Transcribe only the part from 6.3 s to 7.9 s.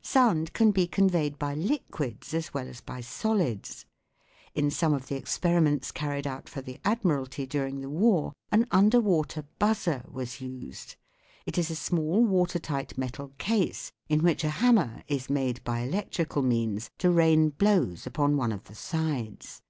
for the Admiralty during the